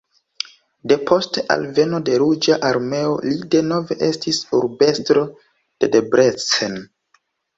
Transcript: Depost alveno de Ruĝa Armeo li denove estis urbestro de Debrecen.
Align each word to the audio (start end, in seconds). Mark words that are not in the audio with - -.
Depost 0.91 1.35
alveno 1.55 1.99
de 2.07 2.15
Ruĝa 2.21 2.57
Armeo 2.69 3.11
li 3.27 3.35
denove 3.55 3.97
estis 4.07 4.39
urbestro 4.61 5.27
de 5.83 5.91
Debrecen. 5.97 6.83